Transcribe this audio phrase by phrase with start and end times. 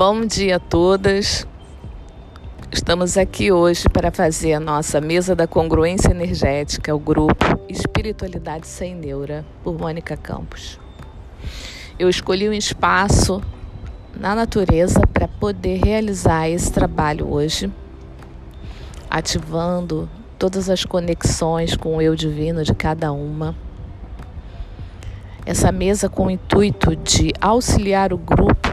[0.00, 1.46] Bom dia a todas.
[2.72, 8.94] Estamos aqui hoje para fazer a nossa mesa da congruência energética, o grupo Espiritualidade Sem
[8.94, 10.80] Neura, por Mônica Campos.
[11.98, 13.42] Eu escolhi um espaço
[14.18, 17.70] na natureza para poder realizar esse trabalho hoje,
[19.10, 23.54] ativando todas as conexões com o eu divino de cada uma.
[25.44, 28.69] Essa mesa com o intuito de auxiliar o grupo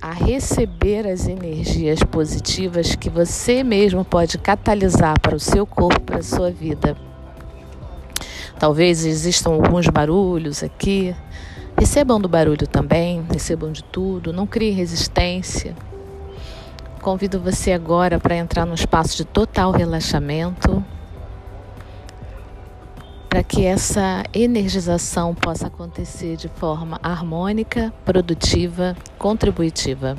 [0.00, 6.18] a receber as energias positivas que você mesmo pode catalisar para o seu corpo, para
[6.18, 6.96] a sua vida.
[8.58, 11.14] Talvez existam alguns barulhos aqui.
[11.76, 15.74] Recebam do barulho também, recebam de tudo, não criem resistência.
[17.00, 20.84] Convido você agora para entrar num espaço de total relaxamento
[23.28, 30.16] para que essa energização possa acontecer de forma harmônica, produtiva, contributiva.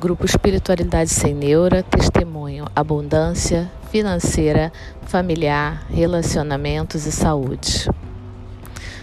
[0.00, 7.88] Grupo Espiritualidade Sem Neura, testemunho, abundância financeira, familiar, relacionamentos e saúde.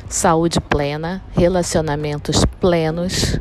[0.07, 3.39] Saúde plena, relacionamentos plenos,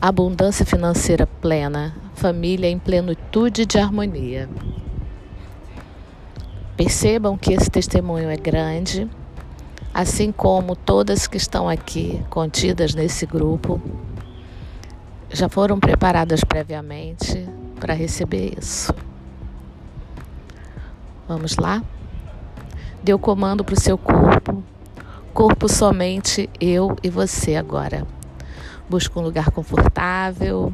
[0.00, 4.48] abundância financeira plena, família em plenitude de harmonia.
[6.78, 9.10] Percebam que esse testemunho é grande,
[9.92, 13.82] assim como todas que estão aqui contidas nesse grupo
[15.28, 17.48] já foram preparadas previamente
[17.80, 18.94] para receber isso.
[21.26, 21.82] Vamos lá?
[23.12, 24.62] O comando para o seu corpo.
[25.34, 28.06] Corpo somente eu e você agora.
[28.88, 30.72] Busque um lugar confortável.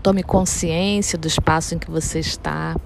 [0.00, 2.76] Tome consciência do espaço em que você está.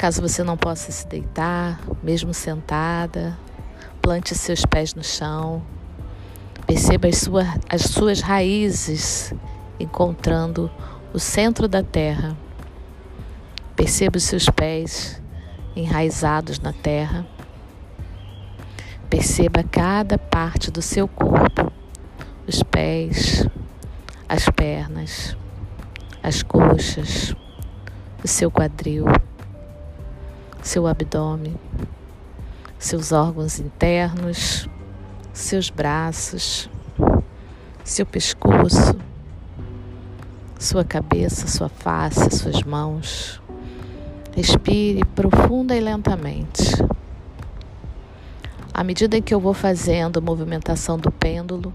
[0.00, 3.38] Caso você não possa se deitar, mesmo sentada,
[4.00, 5.62] plante seus pés no chão.
[6.66, 9.34] Perceba as, sua, as suas raízes
[9.78, 10.70] encontrando
[11.12, 12.34] o centro da terra.
[13.76, 15.20] Perceba os seus pés
[15.76, 17.26] enraizados na terra.
[19.10, 21.70] Perceba cada parte do seu corpo:
[22.48, 23.46] os pés,
[24.26, 25.36] as pernas,
[26.22, 27.36] as coxas,
[28.24, 29.04] o seu quadril
[30.62, 31.56] seu abdômen,
[32.78, 34.68] seus órgãos internos,
[35.32, 36.68] seus braços,
[37.84, 38.96] seu pescoço,
[40.58, 43.40] sua cabeça, sua face, suas mãos.
[44.34, 46.74] Respire profunda e lentamente.
[48.72, 51.72] À medida em que eu vou fazendo a movimentação do pêndulo,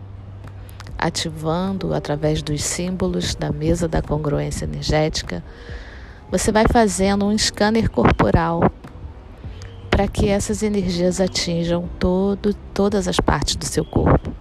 [0.98, 5.44] ativando através dos símbolos da mesa da congruência energética,
[6.32, 8.72] você vai fazendo um scanner corporal
[9.90, 14.34] para que essas energias atinjam todo, todas as partes do seu corpo.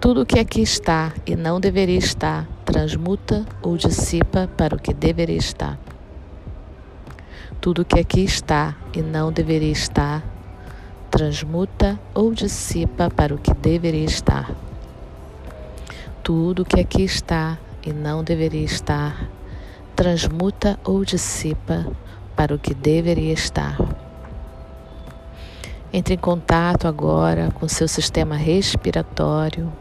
[0.00, 4.94] Tudo o que aqui está e não deveria estar transmuta ou dissipa para o que
[4.94, 5.78] deveria estar.
[7.60, 10.24] Tudo o que aqui está e não deveria estar
[11.10, 14.50] transmuta ou dissipa para o que deveria estar.
[16.22, 19.30] Tudo o que aqui está e não deveria estar,
[19.96, 21.86] transmuta ou dissipa
[22.36, 23.78] para o que deveria estar.
[25.90, 29.72] Entre em contato agora com seu sistema respiratório.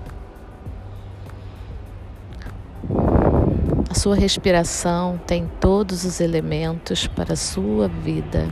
[3.90, 8.48] A sua respiração tem todos os elementos para a sua vida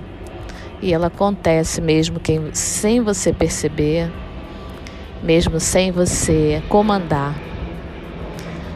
[0.81, 4.11] e ela acontece mesmo que, sem você perceber,
[5.23, 7.54] mesmo sem você comandar.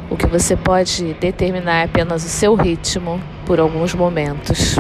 [0.10, 4.76] O que você pode determinar é apenas o seu ritmo por alguns momentos.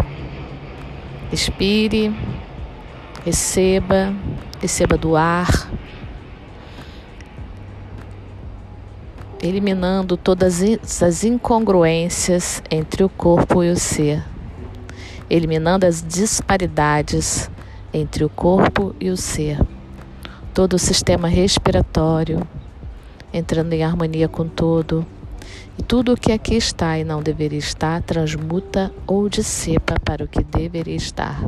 [1.29, 2.11] Respire,
[3.23, 4.11] receba,
[4.59, 5.69] receba do ar,
[9.39, 10.63] eliminando todas
[11.03, 14.23] as incongruências entre o corpo e o ser,
[15.29, 17.51] eliminando as disparidades
[17.93, 19.59] entre o corpo e o ser,
[20.55, 22.41] todo o sistema respiratório
[23.31, 25.05] entrando em harmonia com todo
[25.77, 30.27] e tudo o que aqui está e não deveria estar, transmuta ou dissipa para o
[30.27, 31.45] que deveria estar.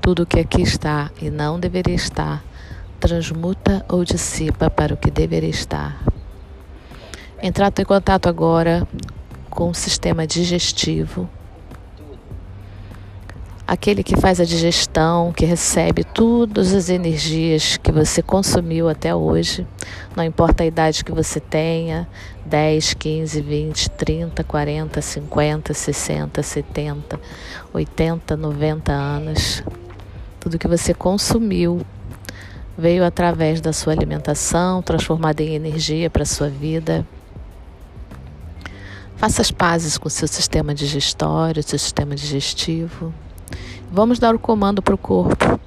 [0.00, 2.42] Tudo o que aqui está e não deveria estar,
[2.98, 6.02] transmuta ou dissipa para o que deveria estar.
[7.42, 8.86] Entrar em contato agora
[9.50, 11.28] com o sistema digestivo
[13.66, 19.66] aquele que faz a digestão, que recebe todas as energias que você consumiu até hoje,
[20.16, 22.08] não importa a idade que você tenha
[22.46, 27.20] 10, 15, 20, 30, 40, 50, 60, 70,
[27.72, 29.62] 80, 90 anos
[30.42, 31.86] tudo que você consumiu
[32.76, 37.06] veio através da sua alimentação, transformada em energia para a sua vida.
[39.16, 43.14] Faça as pazes com seu sistema digestório, seu sistema digestivo.
[43.94, 45.60] Vamos dar o comando para o corpo.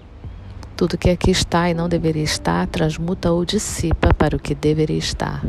[0.75, 4.97] Tudo que aqui está e não deveria estar, transmuta ou dissipa para o que deveria
[4.97, 5.45] estar.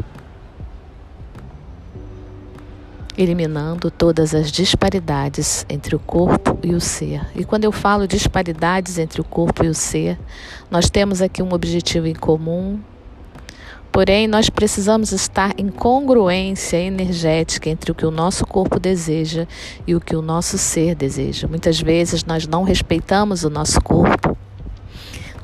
[3.19, 7.27] eliminando todas as disparidades entre o corpo e o ser.
[7.35, 10.19] E quando eu falo disparidades entre o corpo e o ser,
[10.71, 12.79] nós temos aqui um objetivo em comum.
[13.97, 19.47] Porém, nós precisamos estar em congruência energética entre o que o nosso corpo deseja
[19.87, 21.49] e o que o nosso ser deseja.
[21.49, 24.37] Muitas vezes nós não respeitamos o nosso corpo.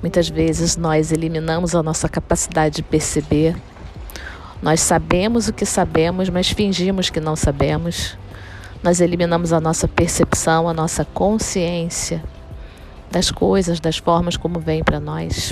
[0.02, 3.56] Muitas vezes nós eliminamos a nossa capacidade de perceber
[4.60, 8.18] nós sabemos o que sabemos, mas fingimos que não sabemos.
[8.82, 12.22] Nós eliminamos a nossa percepção, a nossa consciência
[13.10, 15.50] das coisas, das formas como vem para nós.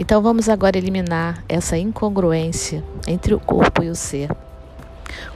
[0.00, 4.30] Então vamos agora eliminar essa incongruência entre o corpo e o ser.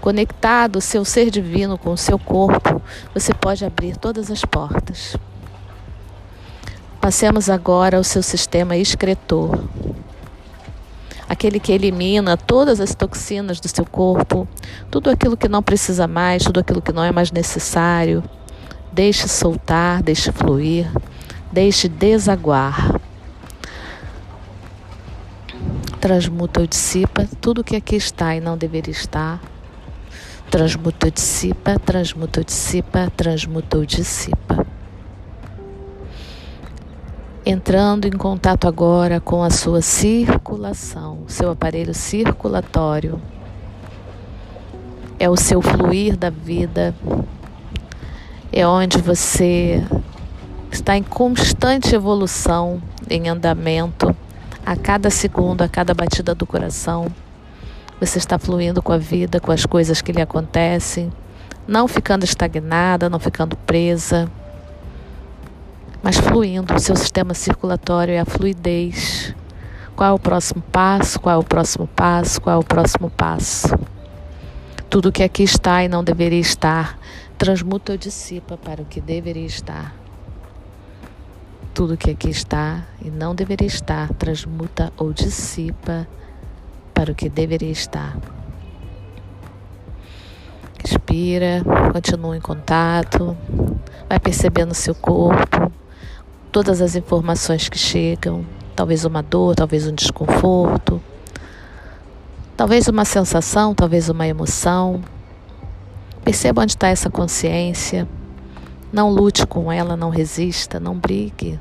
[0.01, 2.81] Conectado o seu ser divino com o seu corpo,
[3.13, 5.19] você pode abrir todas as portas.
[6.99, 9.63] Passemos agora ao seu sistema excretor
[11.29, 14.49] aquele que elimina todas as toxinas do seu corpo,
[14.91, 18.25] tudo aquilo que não precisa mais, tudo aquilo que não é mais necessário.
[18.91, 20.91] Deixe soltar, deixe fluir,
[21.53, 23.04] deixe desaguar.
[26.05, 29.41] Transmuta ou dissipa tudo que aqui está e não deveria estar.
[30.51, 34.67] Transmuta ou dissipa, transmuta ou dissipa, transmuta ou dissipa
[37.47, 43.19] entrando em contato agora com a sua circulação, seu aparelho circulatório.
[45.19, 46.95] É o seu fluir da vida,
[48.53, 49.83] é onde você
[50.71, 54.15] está em constante evolução, em andamento,
[54.65, 57.07] a cada segundo, a cada batida do coração.
[58.01, 61.13] Você está fluindo com a vida, com as coisas que lhe acontecem,
[61.67, 64.31] não ficando estagnada, não ficando presa
[66.05, 66.75] mas fluindo.
[66.75, 69.35] O seu sistema circulatório é a fluidez.
[69.97, 71.19] Qual é o próximo passo?
[71.19, 72.43] Qual é o próximo passo?
[72.43, 73.69] Qual é o próximo passo?
[74.91, 76.99] Tudo que aqui está e não deveria estar,
[77.39, 80.04] transmuta ou dissipa para o que deveria estar.
[81.75, 86.07] Tudo que aqui está e não deveria estar, transmuta ou dissipa
[86.95, 88.17] para o que deveria estar.
[90.79, 93.37] Respira, continua em contato,
[94.09, 95.73] vai percebendo seu corpo
[96.53, 98.47] todas as informações que chegam,
[98.77, 101.03] talvez uma dor, talvez um desconforto,
[102.57, 105.03] talvez uma sensação, talvez uma emoção.
[106.25, 108.07] Perceba onde está essa consciência.
[108.95, 111.59] Não lute com ela, não resista, não brigue.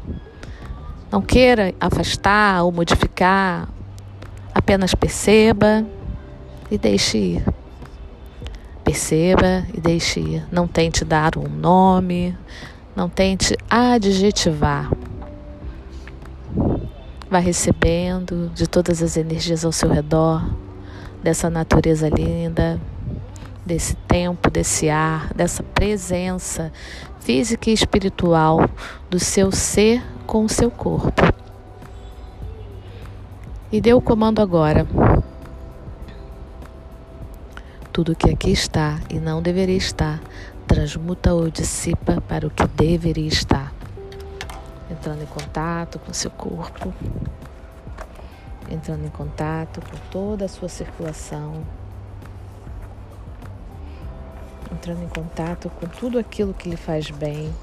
[1.12, 3.68] Não queira afastar ou modificar.
[4.54, 5.84] Apenas perceba
[6.70, 7.46] e deixe ir.
[8.84, 10.46] Perceba e deixe ir.
[10.52, 12.38] Não tente dar um nome,
[12.96, 14.92] não tente adjetivar.
[17.28, 20.48] Vai recebendo de todas as energias ao seu redor,
[21.24, 22.80] dessa natureza linda,
[23.66, 26.72] desse tempo, desse ar, dessa presença
[27.20, 28.70] física e espiritual
[29.10, 31.22] do seu ser com o seu corpo.
[33.72, 34.86] E dê o comando agora.
[37.92, 40.20] Tudo que aqui está e não deveria estar
[40.68, 43.72] transmuta ou dissipa para o que deveria estar.
[44.90, 46.94] Entrando em contato com seu corpo,
[48.70, 51.64] entrando em contato com toda a sua circulação,
[54.74, 57.54] entrando em contato com tudo aquilo que lhe faz bem.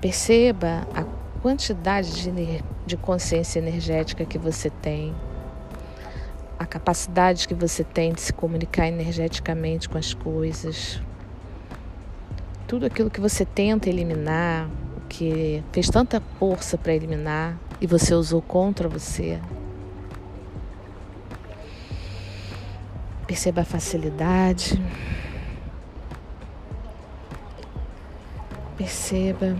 [0.00, 1.04] Perceba a
[1.40, 5.14] quantidade de, de consciência energética que você tem,
[6.58, 11.00] a capacidade que você tem de se comunicar energeticamente com as coisas
[12.72, 14.66] tudo aquilo que você tenta eliminar,
[15.06, 19.38] que fez tanta força para eliminar e você usou contra você.
[23.26, 24.82] Perceba a facilidade.
[28.82, 29.56] Perceba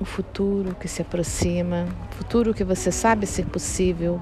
[0.00, 4.20] o futuro que se aproxima, futuro que você sabe ser possível,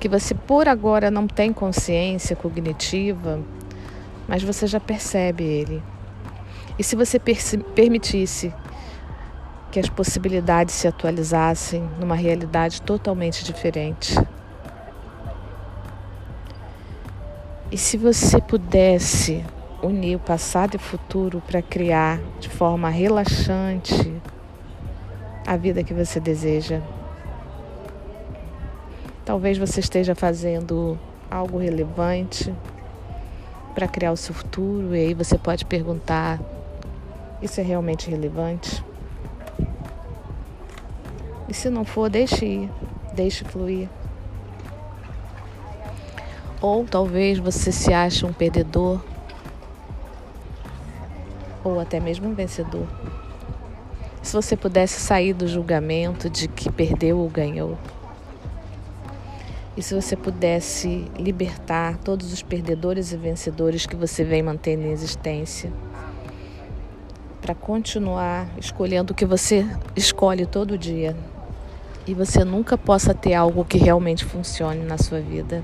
[0.00, 3.38] que você por agora não tem consciência cognitiva,
[4.26, 5.82] mas você já percebe ele.
[6.78, 8.54] E se você permitisse
[9.70, 14.16] que as possibilidades se atualizassem numa realidade totalmente diferente?
[17.70, 19.44] E se você pudesse
[19.82, 24.14] unir o passado e o futuro para criar de forma relaxante
[25.46, 26.80] a vida que você deseja?
[29.24, 30.98] Talvez você esteja fazendo
[31.30, 32.54] algo relevante
[33.74, 36.40] para criar o seu futuro e aí você pode perguntar:
[37.42, 38.84] isso é realmente relevante?
[41.48, 42.70] E se não for, deixe ir,
[43.12, 43.88] deixe fluir.
[46.60, 49.00] Ou talvez você se ache um perdedor
[51.68, 52.86] ou até mesmo um vencedor.
[54.22, 57.78] Se você pudesse sair do julgamento de que perdeu ou ganhou.
[59.76, 64.90] E se você pudesse libertar todos os perdedores e vencedores que você vem mantendo em
[64.90, 65.70] existência,
[67.42, 71.14] para continuar escolhendo o que você escolhe todo dia
[72.06, 75.62] e você nunca possa ter algo que realmente funcione na sua vida.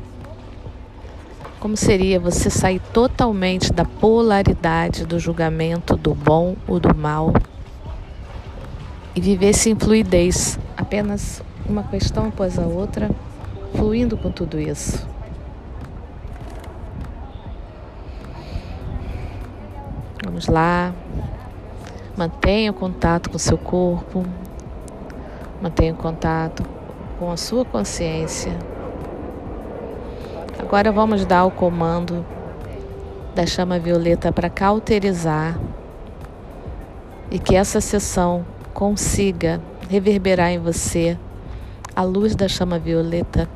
[1.62, 7.32] Como seria você sair totalmente da polaridade do julgamento do bom ou do mal
[9.14, 13.08] e viver sem fluidez, apenas uma questão após a outra,
[13.76, 15.06] fluindo com tudo isso?
[20.24, 20.92] Vamos lá.
[22.16, 24.26] Mantenha o contato com seu corpo.
[25.62, 26.64] Mantenha o contato
[27.20, 28.50] com a sua consciência.
[30.72, 32.24] Agora vamos dar o comando
[33.34, 35.60] da chama violeta para cauterizar
[37.30, 39.60] e que essa sessão consiga
[39.90, 41.18] reverberar em você
[41.94, 43.46] a luz da chama violeta.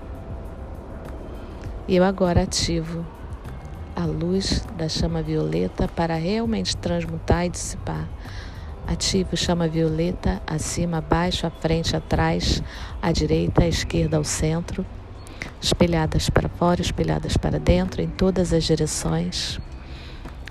[1.88, 3.02] E eu agora ativo
[3.96, 8.06] a luz da chama violeta para realmente transmutar e dissipar.
[8.86, 12.62] Ativo chama violeta acima, abaixo, à frente, atrás,
[13.00, 14.84] à direita, à esquerda, ao centro
[15.66, 19.58] espelhadas para fora, espelhadas para dentro, em todas as direções.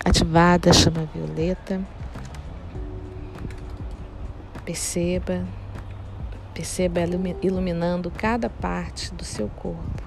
[0.04, 1.80] Ativada a chama violeta.
[4.64, 5.44] Perceba,
[6.52, 7.00] perceba
[7.42, 10.02] iluminando cada parte do seu corpo.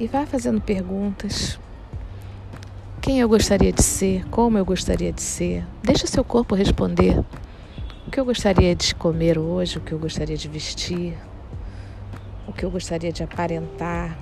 [0.00, 1.58] E vá fazendo perguntas.
[3.00, 4.26] Quem eu gostaria de ser?
[4.28, 5.64] Como eu gostaria de ser?
[5.82, 7.22] Deixa seu corpo responder.
[8.06, 9.78] O que eu gostaria de comer hoje?
[9.78, 11.16] O que eu gostaria de vestir?
[12.56, 14.16] Que eu gostaria de aparentar.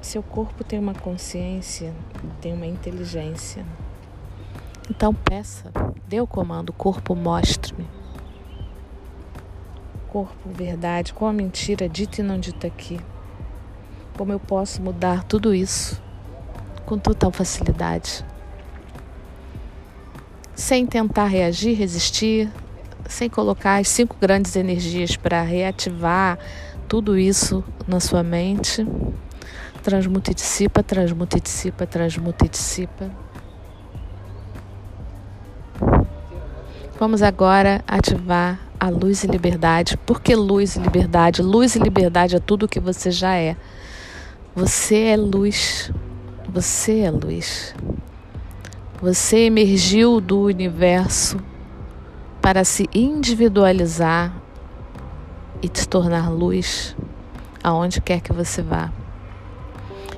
[0.00, 1.94] Seu corpo tem uma consciência,
[2.40, 3.64] tem uma inteligência.
[4.88, 5.70] Então peça,
[6.06, 7.86] dê o comando, corpo mostre-me.
[10.08, 12.98] Corpo, verdade, qual a mentira dita e não dita aqui?
[14.16, 16.00] Como eu posso mudar tudo isso
[16.86, 18.24] com total facilidade?
[20.54, 22.50] Sem tentar reagir, resistir,
[23.08, 26.38] sem colocar as cinco grandes energias para reativar
[26.88, 28.86] tudo isso na sua mente.
[29.82, 33.10] Transmuta e dissipa, transmuta e dissipa, transmuta e dissipa.
[36.98, 39.96] Vamos agora ativar a luz e liberdade.
[39.98, 41.42] Por que luz e liberdade?
[41.42, 43.56] Luz e liberdade é tudo o que você já é.
[44.54, 45.92] Você é luz.
[46.48, 47.74] Você é luz.
[49.00, 51.36] Você emergiu do universo
[52.46, 54.32] para se individualizar
[55.60, 56.96] e te tornar luz
[57.60, 58.92] aonde quer que você vá.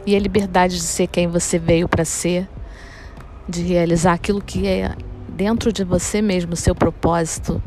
[0.04, 2.46] E a liberdade de ser quem você veio para ser,
[3.48, 4.94] de realizar aquilo que é
[5.26, 7.62] dentro de você mesmo, seu propósito.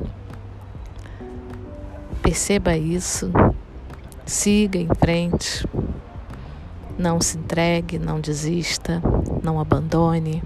[2.22, 3.32] Perceba isso,
[4.27, 5.68] siga em frente,
[7.00, 9.01] não se entregue, não desista,
[9.41, 10.44] não abandone.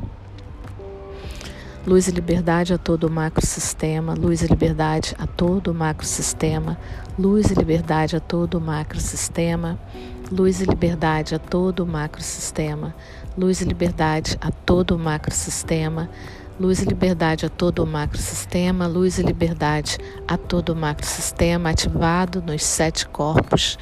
[1.87, 6.79] Luz e liberdade a todo o macrosistema, luz e liberdade a todo o macrosistema,
[7.17, 9.77] luz e liberdade a todo o macrosistema,
[10.31, 12.95] luz e liberdade a todo o macrosistema,
[13.37, 16.09] luz e liberdade a todo o macrosistema,
[16.59, 22.41] luz e liberdade a todo o macrosistema, luz e liberdade a todo o macrosistema ativado
[22.41, 23.77] nos sete corpos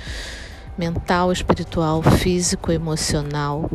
[0.77, 3.69] mental, espiritual, físico, emocional,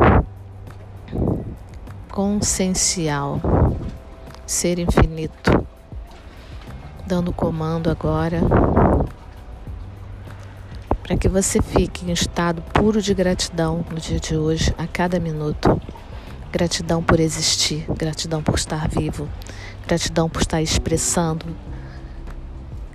[2.11, 3.58] consciencial
[4.49, 5.67] ser infinito,
[7.07, 8.41] dando comando agora
[11.03, 15.21] para que você fique em estado puro de gratidão no dia de hoje, a cada
[15.21, 15.79] minuto.
[16.51, 19.29] Gratidão por existir, gratidão por estar vivo,
[19.87, 21.45] gratidão por estar expressando,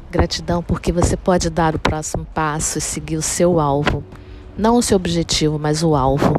[0.09, 4.03] gratidão porque você pode dar o próximo passo e seguir o seu alvo.
[4.57, 6.35] Não o seu objetivo, mas o alvo.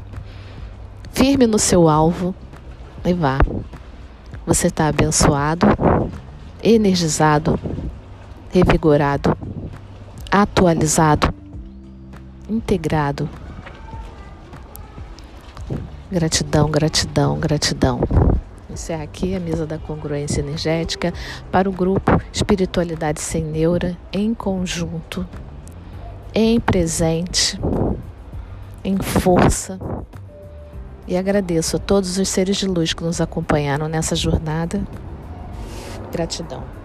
[1.13, 2.35] Firme no seu alvo
[3.05, 3.39] e vá.
[4.47, 5.67] Você está abençoado,
[6.63, 7.59] energizado,
[8.51, 9.37] revigorado,
[10.31, 11.33] atualizado,
[12.49, 13.29] integrado.
[16.11, 18.01] Gratidão, gratidão, gratidão.
[18.71, 21.13] Encerra aqui a mesa da congruência energética
[21.51, 25.27] para o grupo Espiritualidade Sem Neura em conjunto
[26.35, 27.59] em presente,
[28.83, 29.79] em força.
[31.07, 34.83] E agradeço a todos os seres de luz que nos acompanharam nessa jornada.
[36.11, 36.84] Gratidão.